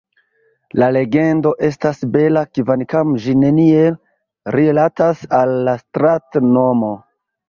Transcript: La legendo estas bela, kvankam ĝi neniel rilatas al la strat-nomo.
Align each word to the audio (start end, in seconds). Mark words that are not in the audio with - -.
La 0.83 0.85
legendo 0.95 1.49
estas 1.67 1.99
bela, 2.15 2.41
kvankam 2.57 3.11
ĝi 3.25 3.35
neniel 3.41 3.97
rilatas 4.55 5.21
al 5.41 5.53
la 5.69 5.77
strat-nomo. 5.83 6.91